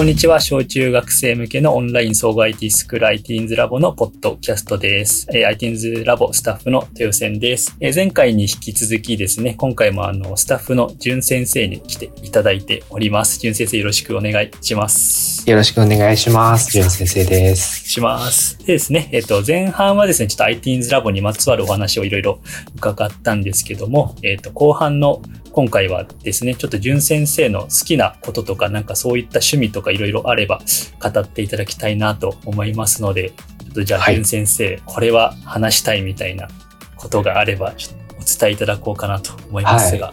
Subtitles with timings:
[0.00, 0.40] こんにちは。
[0.40, 5.26] 小中学生向けのオンライン総合 IT スクール ITINS ラボのポッドキャストです。
[5.30, 7.76] えー、ITINS ラボスタッフの豊線です。
[7.80, 13.40] えー前回に引き続きですね、今回もあの、スタッフの淳先生に来ていただいております。
[13.40, 15.30] 淳先生よろしくお願いします。
[15.46, 16.70] よろしくお願いします。
[16.72, 17.86] ジュン先生です。
[17.86, 18.58] します。
[18.60, 22.40] でですね、えっ、と、前半はですね、ちょっと ITINS ラボにまつわるお話をいろいろ
[22.76, 25.20] 伺ったんですけども、えっ、と、後半の
[25.52, 30.60] 今回はですね、ちょっと淳先生の好きなこととか、なんかそういった趣味とかいろいろあれば
[31.00, 36.48] 語っていただきたいなと思いますので、ちょっとじゃあはい淳先生、これは話したいみたいな
[36.96, 40.12] ことがあれば、ちょっとお伝えいただこうかなと思いますが。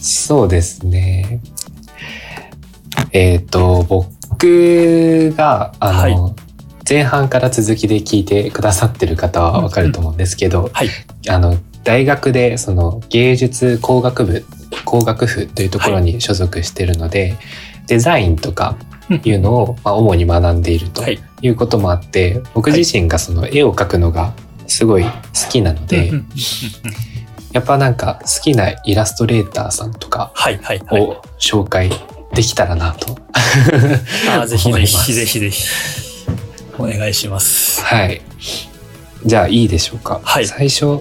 [0.00, 1.40] そうですね。
[3.12, 6.48] えっ、と、僕が、あの、はい
[6.88, 10.88] 前半から続きで聞いてくださってる方はわかると思うんですけど、はい。
[11.28, 14.46] あの、大学でその芸術工学部、
[14.88, 17.36] 工学部というところに所属してるので、
[17.88, 18.78] デザインとか
[19.22, 21.20] いうのを、 まあ、主に学んでいるとはい。
[21.42, 24.32] いうこともあって、僕自身がその絵を描くのが
[24.66, 25.10] すごい好
[25.50, 26.10] きなので、
[27.52, 31.02] やっぱなんか好きなイラストレーターさんとかはいはいはい。
[31.02, 31.90] を紹介
[32.34, 33.16] できたらなと。
[34.30, 35.64] あーぜひぜひぜひぜひ。
[36.78, 37.82] お願いします。
[37.82, 38.22] はい。
[39.24, 40.20] じゃあいいでしょうか。
[40.22, 41.00] はい最初、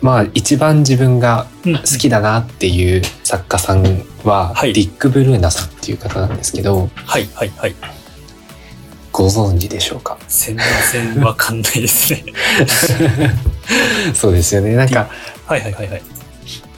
[0.00, 3.82] まあ一番自分が好好きだなっていう作家さん
[4.24, 7.74] は、はいディック・ブルーナさんっていう方なんですけど、はいはいはい。
[9.10, 10.16] ご存知でしょうか？
[10.28, 10.56] 全
[10.92, 12.24] 然わかんないですね。
[14.14, 14.74] そうですよね。
[14.76, 15.08] なんか、
[15.46, 16.02] はいはいはいはい。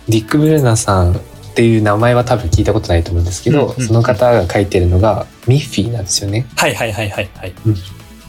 [0.08, 1.19] ディック・ブルーナさんっ
[1.55, 6.47] ていう名前は多分聞いたことないと思うんですけど、うんうんその方が書いてるのがミッフィーなんですよね。
[6.56, 7.53] はいはいはいはいはい。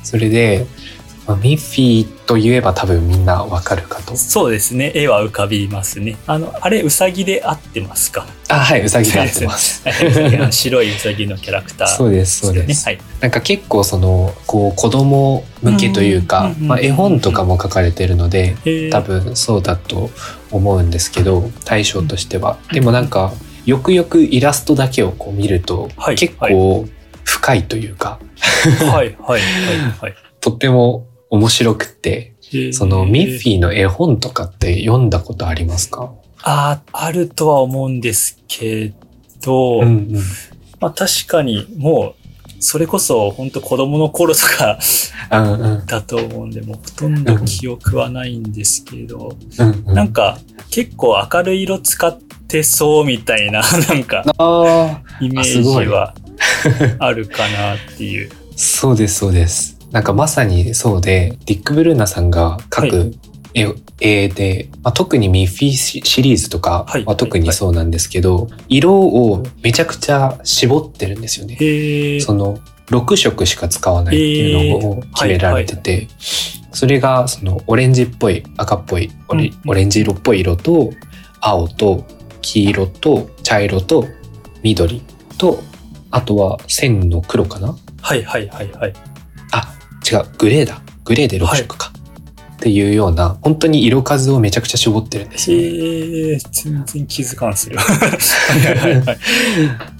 [0.04, 0.66] それで、
[1.32, 4.18] まあミッフィーといえば多分みんなわかるかと。
[4.18, 4.92] そうですね。
[4.94, 6.18] 絵は浮かびますね。
[6.28, 8.26] あの、あれ、うさぎで合ってますか？
[8.50, 9.82] あ、はい、うさぎで合ってます。
[9.88, 11.94] はいウサギあの白いうさぎのキャラクターね。
[11.96, 12.86] そうです、そうです。
[12.86, 13.00] はい。
[13.22, 18.58] なんか結構その、こう子供向けといううんかまあ絵本とかも書かれてるので、
[18.92, 20.10] 多分そうだと
[20.52, 22.58] 思うんですけど、対象としては。
[22.74, 23.34] でもなんか、
[23.66, 26.88] よくよくイラストだけをこう見るとはい、結構
[27.24, 28.20] 深いというか、
[28.80, 29.42] はいはいはい
[30.02, 30.16] はい。
[30.42, 32.34] とっても面白くって、
[32.74, 33.60] そのミッフィー。
[33.60, 36.12] の絵本とかって読んだことありますか？
[36.44, 38.94] あー、あるとは思うんですけ
[39.42, 40.14] ど、うんうん。
[40.82, 42.22] まあ確かにもう、
[42.60, 44.78] それこそ本当子供の頃とか
[45.88, 49.96] だと思うんで、もうほとんど記憶はないんですけど、うんうん。
[49.96, 50.38] なんか
[50.70, 56.14] 結構明るい色使ってそうみたいな、 なんかあイメージは
[57.00, 58.30] あるかなっていう。
[58.32, 59.78] あ、 そうです、そうです。
[59.92, 63.14] なんかまさにそうで、ディック・ブルーナさんが描はく
[63.54, 63.68] 絵,、
[64.00, 67.06] 絵で、まあ、特にミッフィーシシリーズとかはい。
[67.06, 72.20] は特にそうなんですけど、色をめちゃくちゃ絞ってるんですよね。
[72.22, 76.08] その6色しか使わないっていうのを決められてて、
[76.72, 80.92] それがそのオレンジっぽい赤っぽいオレ,、うんオレンジ色っぽい色と
[81.42, 82.06] 青と
[82.42, 84.08] 黄色と茶色と
[84.64, 85.02] 緑
[85.38, 85.60] と
[86.12, 87.76] あとは線の黒かな？
[88.02, 88.94] はいはいはいはい。
[90.16, 90.82] あ違うグレーだ。
[91.04, 91.92] グレーで6色か、
[92.56, 95.58] っていうような本当に色数をめちゃくちゃ絞ってるんですよ。
[95.58, 96.38] ね。
[96.52, 97.78] 全然気づかんすよ。
[97.82, 99.02] はいはいはい。
[99.02, 99.18] はい。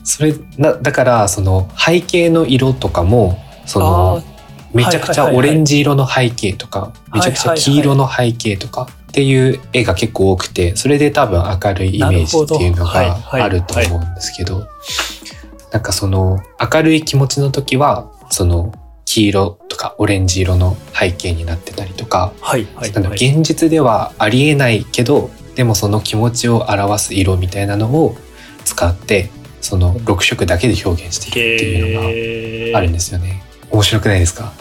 [0.04, 4.32] それなだからその背景の色とかもそのあ
[4.74, 14.68] めちゃくちゃオレンジ色の背景とか、いはいはいめちゃくちゃ黄色の背景とかっていう絵が結構多くて、それで多分明るいイメージっていうのがはいあると思うんですけど、
[15.72, 16.40] なんかその
[16.74, 18.74] 明るい気持ちの時は、その
[19.06, 23.14] 黄色とかオレンジ色の背景になってたりとか、はいはいはい。
[23.16, 28.16] 現実ではありえないけど、でもその気持ちを表す色みたいなのを
[28.64, 33.44] 使って、その6色だけで表現しているっていうのがあるんですよね。
[33.72, 34.52] 面白くないですか？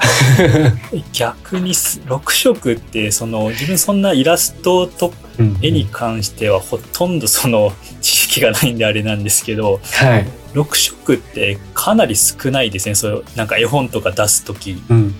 [1.12, 10.26] 逆にす6色ってその自分そんなイラストとうん絵に関してはほとんどその知識がないんであれなんですけどはい。
[10.54, 15.14] 6色ってかなり少ないですねそうなんか絵本とか出す時うん。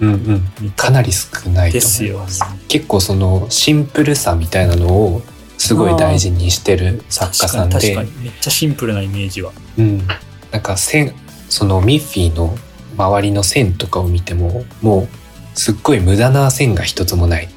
[0.00, 0.70] うんうん。
[0.72, 2.42] かなり少ないとですよ思います。
[2.68, 5.22] 結構そのシンプルさみたいなのを
[5.58, 7.76] すごい大事にしてる作家さんで
[8.22, 10.06] めっちゃシンプルなイメージはうん。
[10.50, 11.14] なんか線、
[11.48, 12.56] そのミッフィーの
[12.96, 15.08] 周りの線とかを見ても、もう
[15.54, 17.48] すっごい無駄な線が一つもない。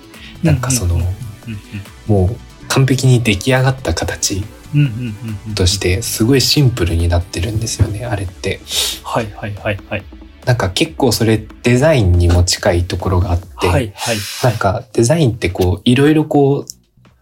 [0.44, 1.00] なんかその、
[2.08, 2.36] もう
[2.68, 8.60] 完璧に出来上がった形うんうんうんうんうんとしてすごいシンプルになってるんですよね、あれって。
[9.04, 10.04] はいはいはいはい
[10.46, 16.72] なんか結構それデザインにも近いところがあって、はいはいなんかデザインってこういろいろこう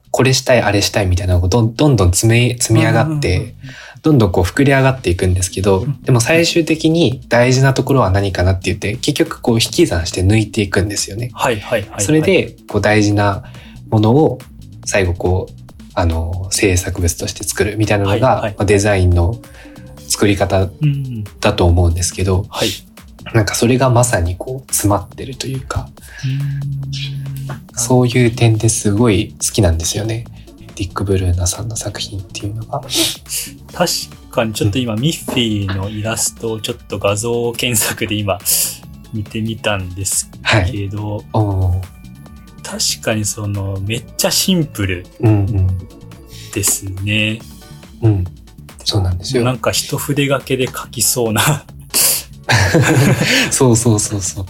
[0.10, 3.54] これしたいあれしたいみたいなのがどんどんどん積み積み上がって、
[4.02, 11.30] どんどんこう膨れ上がっていくんですけど、でも最終的に大事なところは何かなって言って、結局こう引き算して抜いていくんですよね。
[11.34, 12.04] はいはいはいはい。
[12.04, 13.44] それ、で、こう大事な
[13.90, 14.40] ものを
[14.86, 15.61] 最後こう、
[15.94, 19.42] あの、制作物として作るみたいなのが、はいはいまあデザインの
[20.08, 21.24] 作り方うん。
[21.40, 22.70] だと思うんですけど、はい。
[23.34, 25.90] なんかそれがまさにこう詰まってるというか、
[26.26, 26.82] うん
[27.76, 30.26] そういう点ですごい好きなんですよね。
[30.76, 32.82] ディック・ブルーナさんの作品っていうのが。
[33.74, 33.92] 確
[34.30, 38.40] かにちょっと今、ミッフィーのイラストをちょっと画像検索で今
[39.14, 40.72] 見てみたんですはい。
[40.72, 41.81] けど、おー
[42.72, 45.68] 確かにそのめっちゃシンプルうんうん。
[46.54, 47.40] ですね。
[48.02, 48.24] うん。
[48.86, 49.44] そうなんですよ。
[49.44, 51.42] なんか一筆書けで書きそうな。
[53.52, 54.46] そうそうそうそう。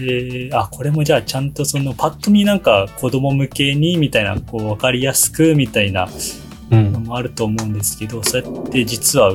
[0.00, 6.08] えーあ、これもじゃあちゃんとそのパッと見なんか子供向けにみたいな、こうわかりやすくみたいな
[6.70, 6.92] うん。
[6.92, 9.34] のもあると思うんですけど、そうやって実は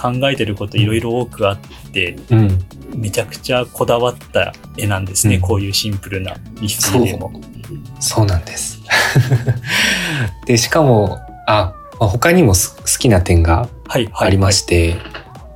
[0.00, 1.58] 考えてることいろいろ多くあっ
[1.92, 2.58] て、うん。
[2.96, 5.36] めちゃくちゃこだわった絵なんですね。
[5.36, 7.32] うんこういうシンプルなミッフィーでも。
[8.00, 8.80] そうなんです。
[10.46, 14.28] で、しかも、あ、まあ他にもす好きな点がはい、はい。
[14.28, 14.96] ありまして、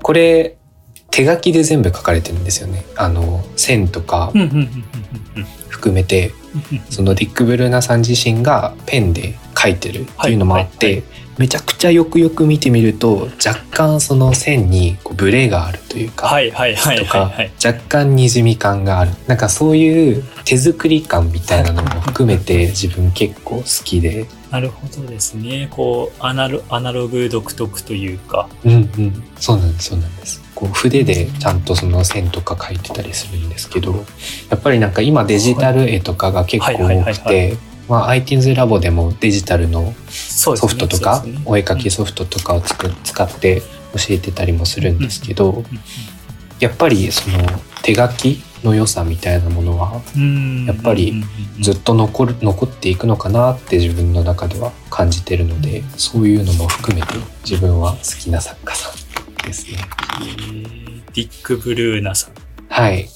[0.02, 0.56] これ、
[1.10, 2.84] 手書きで全部書かれてるんですよね。
[2.96, 4.32] あの、線とか
[5.68, 6.40] 含めて、うん
[6.90, 11.04] そのディック・ブルーナさん自身がペンで書いてるっていうのもあって、はいはい
[11.40, 17.32] めちゃくちゃよくよく見てみると若干その線にこうブレがあるというか、はいはいはいとか。
[17.64, 25.68] 若干にじみ感があるなんかそういう手作り感みたいなのも含めて自分結構好きでなるほどですね。
[25.70, 28.46] こう、アナロアナログ独特というか。
[28.64, 34.04] うんうんそうなんですそうなんですこう筆でちゃんとその線とか描いてたりするんですけど
[34.50, 37.56] やっぱりなんか今デジタル絵とかが結構多くて
[37.90, 41.42] まあ iTunes ラボでもデジタルのソフトとか、そうですね。
[41.44, 45.64] お絵描きソフトとかをつく使って教えてたりもするんですけど、
[46.60, 47.38] やっぱりその
[47.82, 50.66] 手書きの良さみたいなものはうん。
[50.66, 51.22] やっぱり
[51.60, 57.14] ずっと残る残っていくのかなって自分の中では感じてるのでそういうのも含めて
[57.44, 59.78] 自分は好きな作家さんですね。
[60.20, 62.34] えーディック・ブルーナさん。
[62.80, 63.08] はい。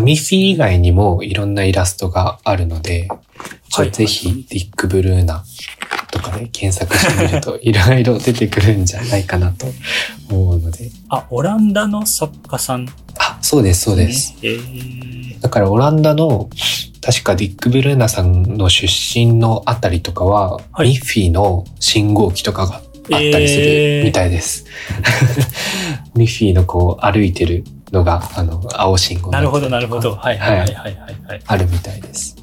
[0.00, 3.08] ミッフィー以外にもいろんなイラストがあるので、
[3.72, 5.44] はいぜひディック・ブルーナ
[6.10, 9.66] とかで検索してみると いろいろ出てくるんじゃないかなと
[10.30, 10.90] 思うので。
[11.08, 12.92] あ、オランダの作家さん、ね。
[13.18, 14.34] あ、そうです、そうです。
[14.42, 16.48] えーだからオランダの
[17.04, 24.64] 確かディック・ブルーナさんの出身のあたりとかは、はいミッフィーの信号機とかがあったりすえーるみたいです。
[26.14, 30.16] ミッフィー のこう歩いてるのが、あの、青信号なるほど、なるほど。
[30.16, 30.96] はいはいはいはいはい。
[31.28, 32.36] はい、あるみたいです。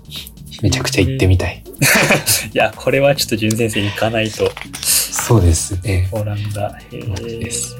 [0.61, 1.63] めちゃくちゃ行ってみたい。
[2.53, 4.51] いや、これはちょっと純先生に行かないと。
[4.79, 6.07] そうですね。
[6.11, 6.77] オランダ。
[6.91, 7.75] へそうーです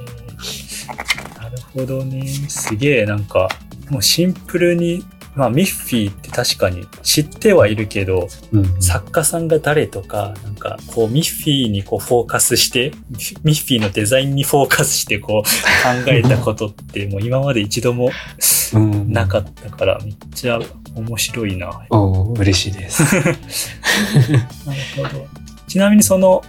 [1.38, 2.27] なるほどね。
[2.27, 3.50] すげえ、なんか、
[3.89, 5.04] もうシンプルに、
[5.35, 12.91] まあ、ミッフィーって確かに知ってはいるけど、うん、作家さんが誰とか、なんか、こう、ミッフィーにこう、フォーカスして、
[13.43, 15.47] ミッフィーのデザインにフォーカスして、こう、
[16.03, 18.11] 考えたことって、もう今まで一度も
[18.73, 20.59] うんなかったから、めっちゃ
[20.95, 21.85] 面白いな。
[21.89, 23.03] おー嬉しいです。
[23.15, 23.37] なる
[24.98, 25.27] ほど。
[25.67, 26.43] ちなみにその、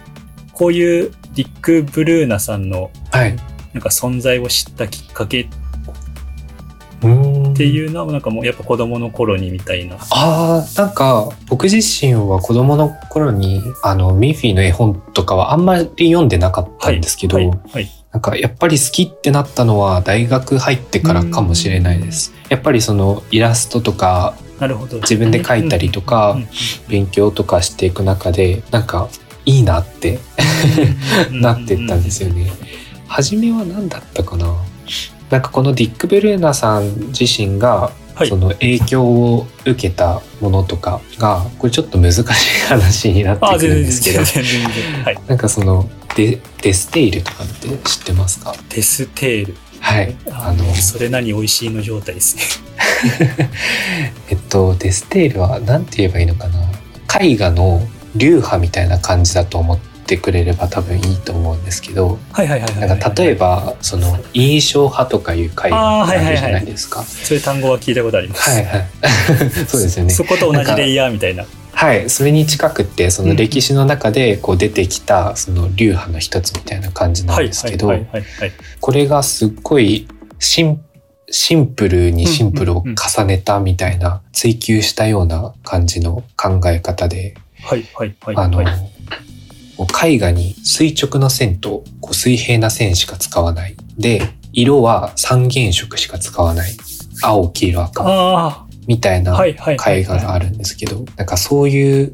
[0.53, 3.35] こういうディック・ブルーナさんのはい。
[3.73, 5.47] なんか存在を知ったきっかけ
[7.51, 9.97] んていうのは、なんかもうやっぱ子供の頃にみたいな。
[10.11, 17.47] ああ、なんか、僕自身は子供の頃に、あの、ミッフィーの絵本とかはあんまり読んでなかったんですけど、はい。
[17.47, 17.89] はい。
[18.11, 22.33] なんかやっぱり好きってなったのは大学入ってからかもしれないです。
[22.49, 24.97] やっぱりそのイラストとかなるほど。
[24.97, 26.47] 自分で描いたりとかうん
[26.89, 29.07] 勉強とかしていく中で、なんか
[29.45, 30.19] いいなって
[31.31, 32.51] うん なってったんですよね。
[33.07, 34.55] 初めは何だったかな？
[35.31, 42.23] なんかこのディック・ベルーナさん自身がはいその影響を受けたものとかがこれちょっと難しい
[42.67, 44.19] 話になってあ、くるんですけど。
[45.27, 48.53] なんかそのデ、デ・ステイルとかって知ってますか？
[48.69, 49.55] デ・ステイル。
[49.79, 52.43] はいあの、それなに美味しいの状態ですね。
[54.29, 56.59] えっとデ・ステイルは何て言えばいいのかな？
[57.19, 57.81] 絵画の
[58.15, 67.03] 流派みたいな感じだと思ってくれれば多分いいと思うんですけど例えばその印象派とかいう絵画ってあるじゃないですか。
[67.03, 68.49] そういう単語は聞いたことあります。
[68.49, 68.87] はいはい。
[69.67, 70.13] そうですよね。
[70.13, 71.45] そこと同じレイヤーみたいな。
[71.73, 78.51] はい、それに近くってその歴史の中でこう出てきたその流派の一つみたいな感じなんですけど、はいはいはいはい。
[78.79, 80.07] これがすっごい
[80.39, 80.81] シン
[81.31, 88.63] シンプルにシンプルを重ねたみたいな追求したような感じの考え方で、はいはいはいあの
[89.85, 93.75] 絵画に垂直な線とこう水平な線しか使わない。
[93.97, 94.21] で、
[94.53, 96.71] 色は三原色しか使わない。
[97.23, 98.03] 青、黄色、赤。
[98.05, 99.55] あみたいあ、な絵
[100.03, 102.13] 画があるんですけど、なんかそういう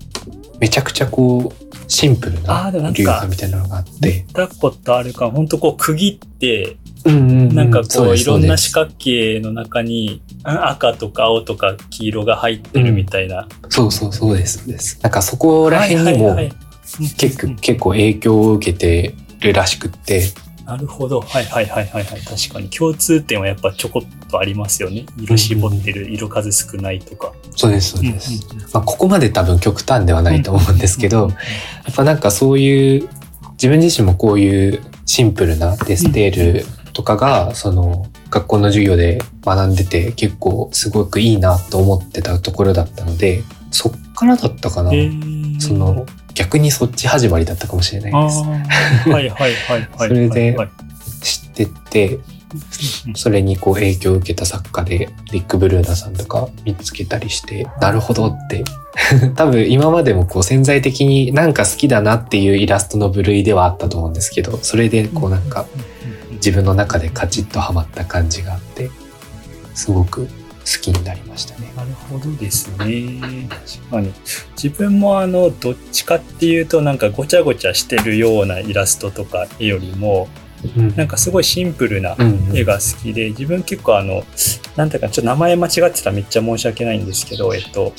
[0.60, 13.48] めちゃくちゃこうシンプルな流派みたいなのがあって、見たことあるか、本当こう区切って、うんうんうんなんかこういろんな四角形の中にうん赤とか青とか黄色が入ってるみたいな。
[13.70, 15.00] そうそうそうですです。
[15.02, 16.36] なんかそこら辺にも
[17.18, 20.34] 結構うん結構影響を受けてるらしくって、
[20.66, 21.22] なるほど。
[21.22, 22.22] はいはいはいはいはい。
[22.22, 25.06] 確かに共通点はやっぱちょこっとありますよね。
[25.18, 27.32] 色絞ってる、色数少ないとか。
[27.56, 28.34] そうですそうです。
[28.34, 31.36] うんうんうんまあ、ここまで多分極端ではないと思うんですけど、や
[31.92, 33.10] っぱなんかそういう
[33.54, 43.42] 自分自身もこういうシンプルなデステールとかがその学校の授業で学んでて結構すごくいいなと思ってたところだったので
[43.72, 44.92] そっからだったかな、
[45.60, 46.06] その
[46.38, 48.42] 逆にそっち始まりだったかもしれないあです。
[48.42, 49.12] ー。
[49.12, 49.90] はいはいはいはい。
[49.98, 50.70] それではい。
[51.22, 52.20] 知ってって
[53.08, 53.16] うん。
[53.16, 58.64] それにこう影響を受けた作家でリック・ブルーナさんとか見つけたりしてなるほどって。
[59.36, 65.68] 多分今までもこう潜在的になんか好きだなっていうイラストの部類ではあったと思うんですけどそれでこうなんか
[66.34, 68.90] 自分の中でカチッとはまった感じがあって
[69.76, 70.28] すごく
[70.68, 71.72] 好きになりましたね。
[71.78, 73.48] なるほどですね。
[73.50, 74.14] 確かに。
[74.62, 80.28] 自分もあの、どっちかっていうと、なんかごちゃごちゃしてるようなイラストとか絵よりも、
[80.76, 80.96] うん。
[80.98, 82.18] なんかすごいシンプルな
[82.54, 84.26] 絵が好きで、自分結構あの、
[84.76, 87.94] なんていうか、ちょっと名前間違ってたらめっちゃ申し訳ないんですけど、えっと、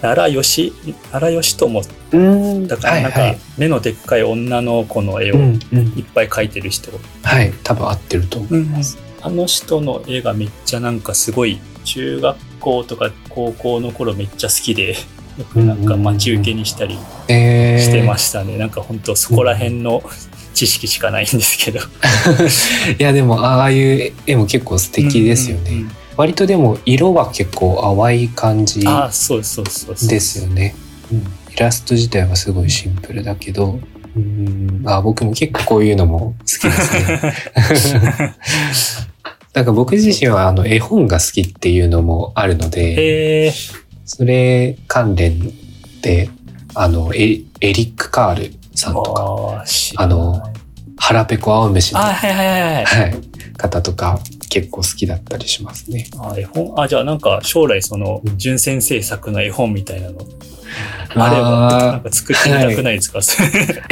[0.00, 0.72] 奈良義、
[1.10, 1.82] 奈良義友
[2.12, 2.66] うん。
[2.66, 5.56] だからなんか目のでっかい女の子の絵をい
[6.00, 6.90] っぱい描いてる人、
[7.22, 7.52] はい。
[7.62, 8.98] 多分合ってると思います。
[9.20, 14.94] あの人の絵がめっちゃなんかすごい中学校とか高校の頃めっちゃ好きで
[15.38, 16.98] よくなんか待ち受けにしたり
[17.28, 17.78] えー。
[17.78, 20.02] してましたね、なんか本当そこら辺の
[20.54, 21.80] 知識しかないんですけど。
[22.98, 25.70] いやでもああいう絵も結構素敵ですよね。
[25.70, 25.90] うんうんうん。
[26.16, 30.08] 割とでも色は結構淡い感じああそうそうそうそう。
[30.08, 30.74] ですよね。
[31.10, 31.18] うん、
[31.52, 33.80] イラスト自体はすごいシンプルだけど、
[34.14, 38.36] うん、あ僕も結構こういうのも好きですね。
[39.54, 43.52] なんか僕自身はあの絵本が好きっていうのもあるので、
[44.04, 45.52] それ関連
[46.00, 46.30] で、
[46.74, 49.64] あの、エエリック・カールさんとか、
[49.96, 50.42] あの
[50.96, 52.84] 腹ペコ青虫の、いはいはいはい。
[52.84, 53.14] はい、
[53.56, 56.06] 方とか結構好きだったりしますね。
[56.18, 56.80] あ絵本？
[56.80, 58.38] あじゃあなんか将来そのうん。
[58.38, 60.20] 純先生作の絵本みたいなの
[61.14, 63.22] あればなんか作ってみたくないですか、い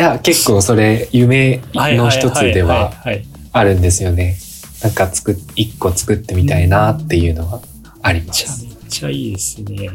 [0.01, 3.25] や、結構それ夢の一つでははいはい。
[3.53, 4.39] あるんですよね。
[4.83, 7.61] なんか作っ、一個作ってみたいなっていうのは
[8.03, 8.65] あります。
[8.65, 9.77] めちゃいいですね。
[9.77, 9.91] めっ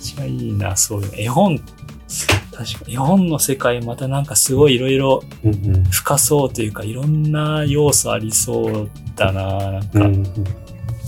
[0.00, 1.58] ちゃいいな、そういうの絵本。
[2.52, 5.22] 確かに絵本の世界またなんかすごいいろいろ
[5.90, 10.64] 深そうというかいろんな要素ありそうだななんか、うんうん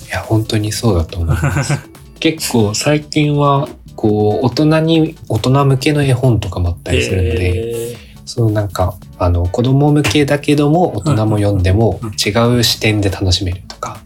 [0.07, 1.73] いや、本当にそうだと思います。
[2.21, 14.01] 結構最近は、こう、大人に、大人向けの絵本とかもあったりするので、えそうなんか、あの、子供向けだけども、大人も読んでもうん違う視点で楽しめるとか、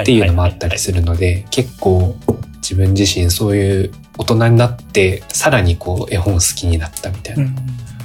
[0.00, 2.16] っていうのもあったりするので、結構
[2.56, 7.56] 自分自身そういう大人になって、さらにこう絵本好きになったみたいな、うん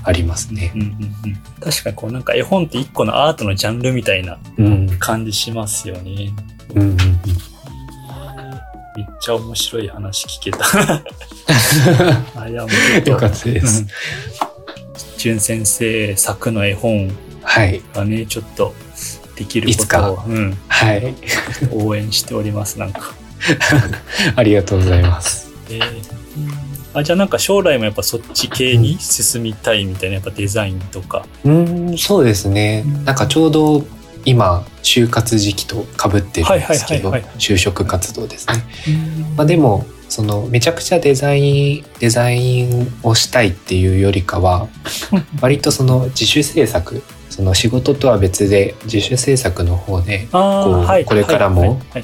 [0.02, 0.72] ありますね。
[0.74, 0.92] うんうんう
[1.28, 4.88] ん確かにこうなんか絵本って一個のアートのジャンルみたいなうん。
[4.98, 6.34] 感じしますよね。
[6.74, 6.98] うんうんうん。
[8.96, 10.60] めっちゃ面白い話聞けた。
[12.42, 12.70] あいやも
[13.06, 13.82] うよかったです。
[13.82, 14.49] うん
[15.20, 17.12] 純先生作の絵本
[17.44, 17.82] はい。
[17.94, 18.74] がねちょっと
[19.36, 21.14] できるこいつかとを、うん、はい。
[21.72, 23.14] 応援しておりますなんか。
[24.36, 25.52] ありがとうございます。
[25.70, 26.20] えー
[26.92, 31.24] あじゃあなんか将来もやっぱそっち系に進みたいみたいなやっぱデザインとか。
[31.46, 32.84] うん、そうですね。
[33.06, 33.86] なんかちょうど
[34.26, 38.64] 今、就活時期と被ってるんですけど、はいはいはいはい就職活動ですね。
[39.38, 44.68] まあでも、そのめちゃくちゃデザイン、デザインをしたいっていうよりかは、
[45.40, 52.04] 割とその自主制作、その仕事とは別で自主制作の方であこうーはいこれからもはいはいはい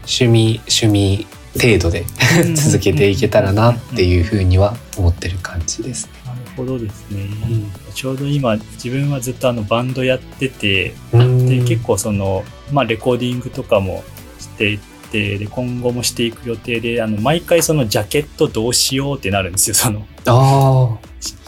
[0.00, 6.12] 趣味、趣味程度ではい続けていけたらなっていうふうには思ってる感じですね。
[6.26, 7.28] なるほどですね。
[7.94, 14.04] ちょうど今自分はずっとあのバンドやってて、うんで結構その、まあ、レコーディングとかも
[14.38, 14.78] していっ
[15.10, 20.98] てで今後もしていく予定であの毎回そのジャケットどうしようってなるんですよそのあ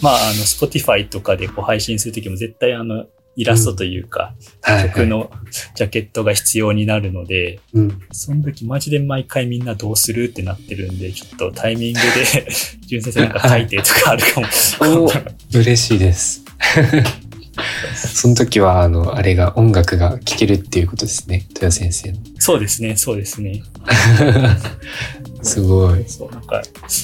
[0.03, 3.07] まああの Spotify とかでこう配信する時も絶対あの
[3.39, 4.89] イラストというか、あ、はい、はい。
[4.89, 5.31] 曲の
[5.77, 12.49] ジャケットが必要になるので、うん、その時マジで毎回みんなどうするってなってるんでちょっとタイミングで
[12.89, 16.43] 純先生なんか書いてとかあるかもお嬉しいです。
[17.95, 21.45] その時は、あの、あれが、音楽が聴けるっていうことですね。
[21.51, 22.19] 豊先生の。
[22.49, 23.63] そうですね、そうですね。
[25.43, 26.03] すごい。
[26.09, 26.63] そう、なんか、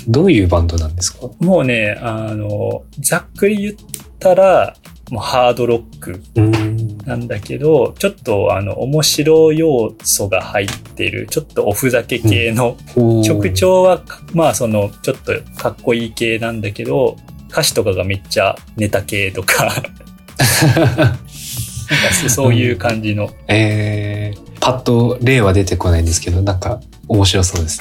[0.09, 1.29] どういうバンドなんですか？
[1.39, 3.75] もうね、あの、ざっくり言っ
[4.19, 4.75] たら、
[5.11, 6.97] もうハードロックうん。
[7.05, 12.79] なんだけど、ちょっとあの、面白要素が入ってる、ちょっとおふざけ系の、
[13.23, 17.19] 曲調は、まあその、ちょっとかっこいい系なんだけど、
[17.51, 19.67] 歌詞とかがめっちゃネタ系とか、
[20.75, 21.19] なんか
[22.23, 27.81] そそういう感じの、えー、パッと例は出てこないんですけど、なんか面白そうです。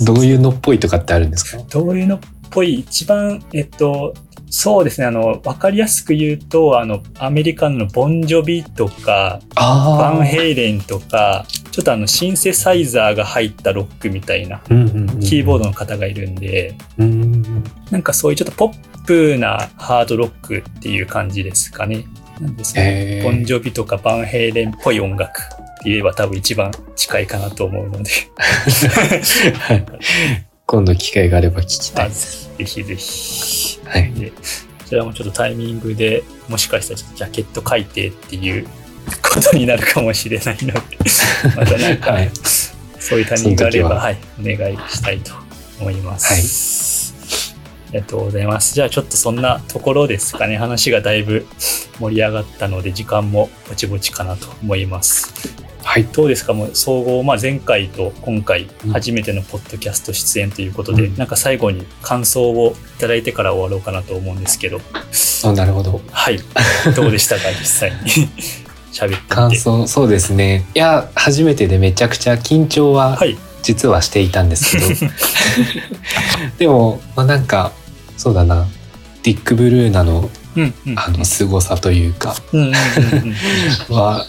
[0.04, 1.62] どういうのっぽいとかってあるんですか？
[1.70, 2.20] どういうのっ
[2.50, 4.14] ぽい、一番、えっと、
[4.48, 17.42] そうですね、あの、わかりやすく言うと、あの、アメリカのボンジョビとか、あバンヘイレンとか、ちょっとあの、シンセサイザーが入ったロックみたいな、キーボードの方がいるんで、うん。
[17.90, 18.74] なんかそういうちょっとポッ
[19.04, 22.04] プなハードロックっていう感じですかね。
[22.40, 23.18] なんですね。
[23.18, 25.46] えーボンジョビとかバンヘイレンっぽい音楽っ
[25.82, 28.10] て言えば多分一番近いかなと思うので、
[29.58, 29.84] は い
[30.66, 32.50] 今度機会があれば聞きたいあです。
[32.58, 33.80] ぜひぜひ。
[33.84, 34.12] はい。
[34.14, 34.32] で、
[34.86, 38.66] それはもうちょっとタイミングでもしかしたらジャケット書いてっていう
[39.22, 40.80] ことになるかもしれないので、
[41.56, 42.30] またなんか、はい。
[42.98, 45.32] そういうタイミングがあれば、そのはい、お願いしたいと
[45.80, 46.32] 思います。
[46.32, 46.36] あ
[47.94, 48.74] りがとうございます。
[48.74, 50.56] じゃあちょっとそんなところですかね。
[50.56, 51.46] 話がだいぶ
[52.00, 55.32] 盛り上がったので、時間もぼちぼちかなと思います。
[55.82, 56.04] はい。
[56.04, 56.54] どうですか？
[56.54, 64.80] もう総合、まあ、前回と今回うん初めてのポッドキャスト出演ということで、うんなんか最後に感想をいただいてから終わろうかなと思うんですけど、
[65.44, 66.00] あなるほど。
[66.10, 66.38] はい。
[66.96, 67.42] どうでしたか？
[67.60, 68.28] 実際に
[68.92, 69.34] 喋って。
[69.34, 70.64] 感想、そうですね。
[70.74, 73.36] いや、初めてでめちゃくちゃ緊張ははい。
[73.62, 75.10] 実はしていたんですけど、
[76.58, 77.72] でも、まあ、なんか、
[78.16, 78.66] そうだな、
[79.22, 80.98] ディック・ブルーナのうんうん。
[80.98, 82.72] あの凄さというか、うんうんうん
[83.90, 83.94] うん。
[83.96, 84.24] は、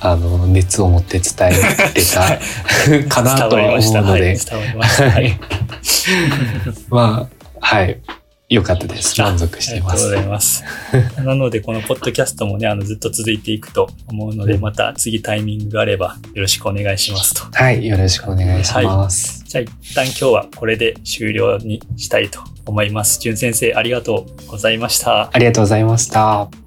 [0.00, 1.52] あの、熱を持って伝え
[1.94, 4.56] れた かなとは思うのはい、で、ました。
[4.56, 4.62] は
[5.10, 5.34] はいい。
[6.90, 7.28] ま
[7.60, 7.98] あ、はい。
[8.52, 9.20] 良かったです。
[9.20, 10.22] 満足していまありがとうごす。
[10.22, 10.64] ざいます。
[11.24, 17.42] なので、このポッドキャストもね、あの、ずっと続いていくと思うので、うんまた次タイミングがあればよろしくお願いしますと。
[17.52, 17.86] はい。
[17.86, 19.42] よろしくお願いします。
[19.46, 23.18] じゃあ、一旦今日はこれで終了にしたいと思います。
[23.20, 25.30] じゅん先生、ありがとうございました。
[25.32, 26.61] ありがとうございました。